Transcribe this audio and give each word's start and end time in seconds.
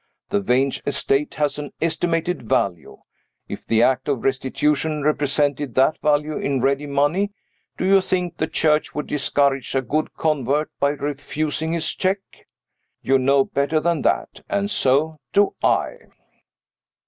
The 0.29 0.39
Vange 0.41 0.81
estate 0.87 1.35
has 1.35 1.59
an 1.59 1.73
estimated 1.79 2.41
value. 2.41 2.97
If 3.47 3.67
the 3.67 3.83
act 3.83 4.07
of 4.09 4.23
restitution 4.23 5.03
represented 5.03 5.75
that 5.75 5.99
value 6.01 6.39
in 6.39 6.59
ready 6.59 6.87
money, 6.87 7.31
do 7.77 7.85
you 7.85 8.01
think 8.01 8.37
the 8.37 8.47
Church 8.47 8.95
would 8.95 9.05
discourage 9.05 9.75
a 9.75 9.81
good 9.83 10.15
convert 10.15 10.71
by 10.79 10.89
refusing 10.89 11.73
his 11.73 11.93
check? 11.93 12.17
You 13.03 13.19
know 13.19 13.45
better 13.45 13.79
than 13.79 14.01
that 14.01 14.39
and 14.49 14.71
so 14.71 15.17
do 15.33 15.53
I. 15.61 15.97